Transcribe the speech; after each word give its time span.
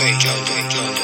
Joe, 0.00 0.18
Joe, 0.18 0.68
Joe. 0.70 0.99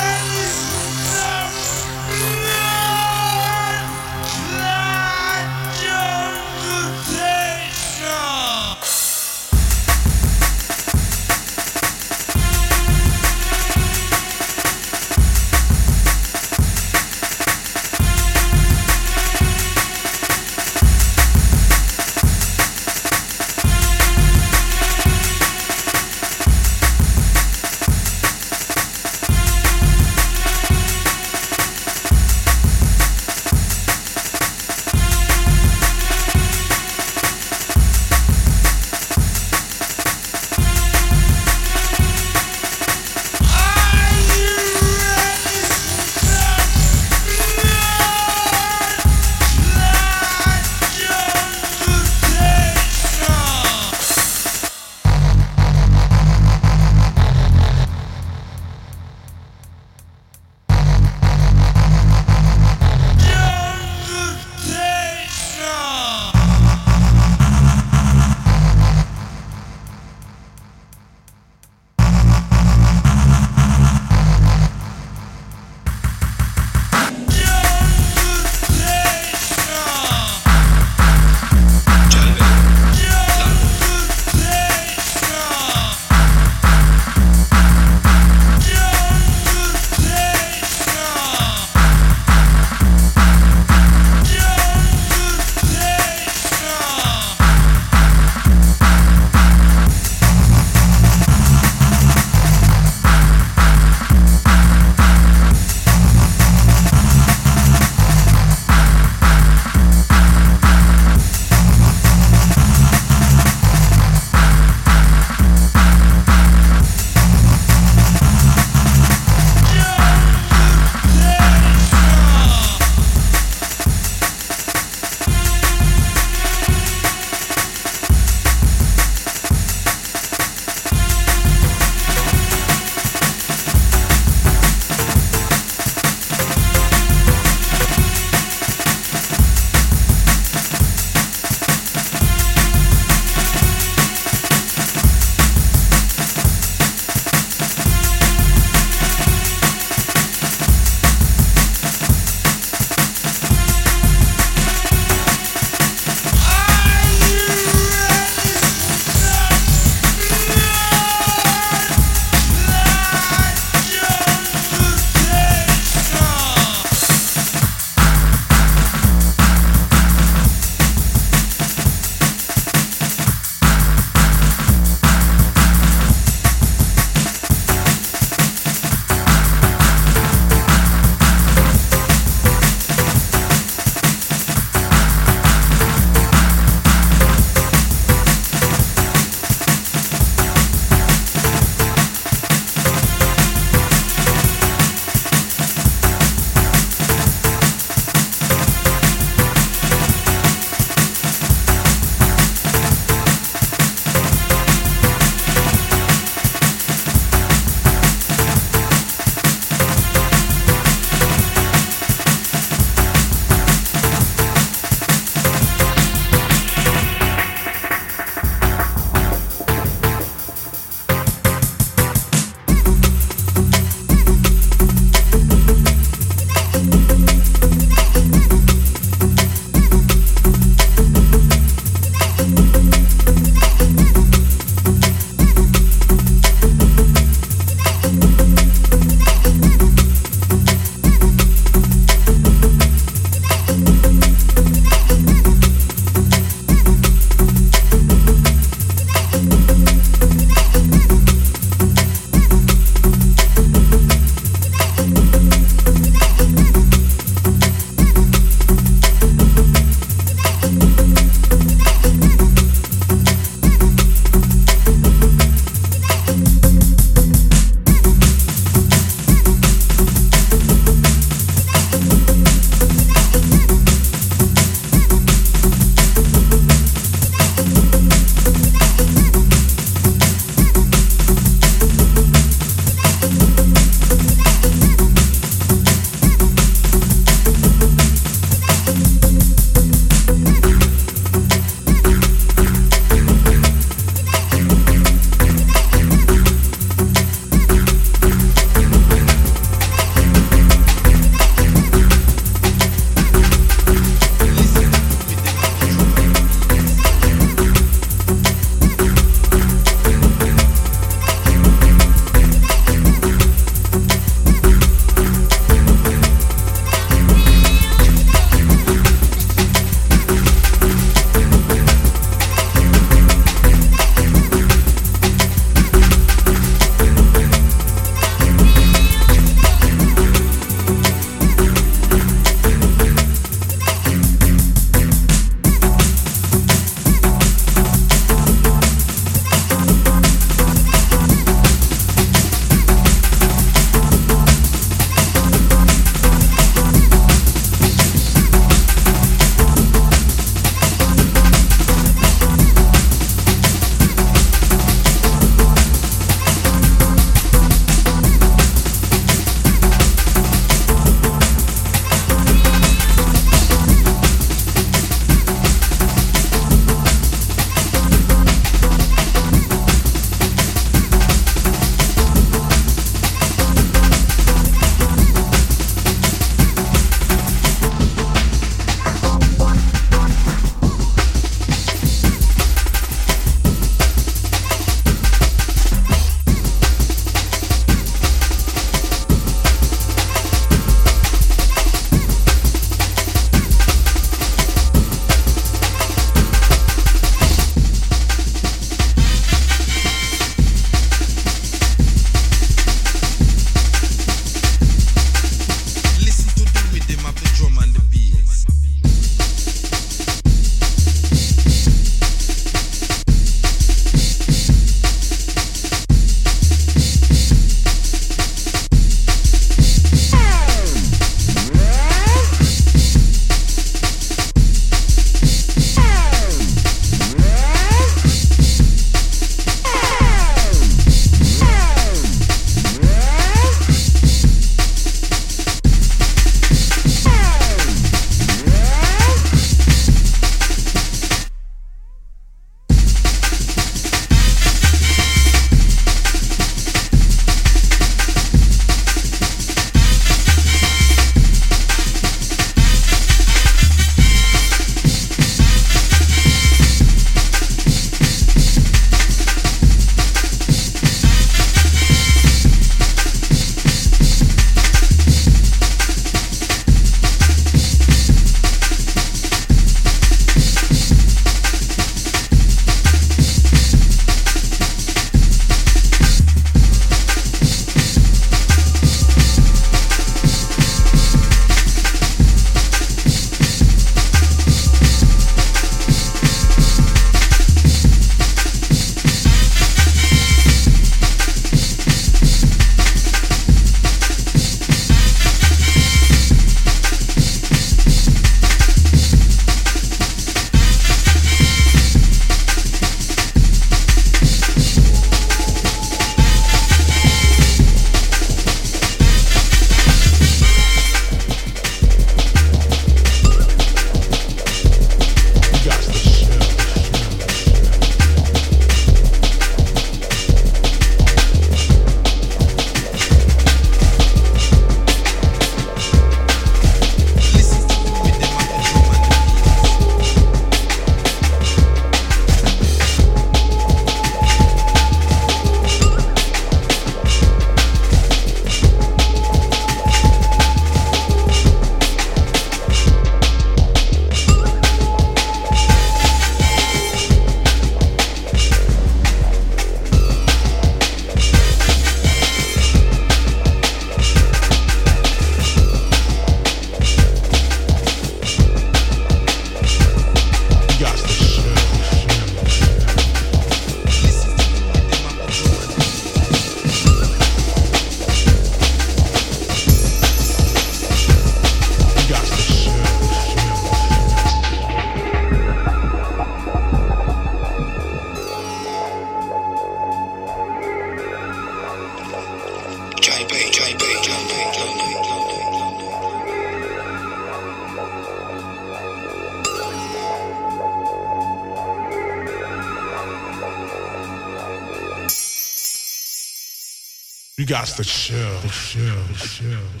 You 598.01 598.05
got 598.05 598.09
to 598.09 598.17
chill, 598.17 598.61
chill, 598.71 599.35
chill, 599.35 600.00